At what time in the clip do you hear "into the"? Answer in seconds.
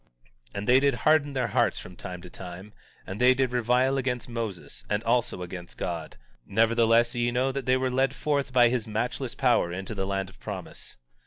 9.71-10.07